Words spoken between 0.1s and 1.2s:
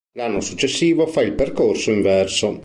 L'anno successivo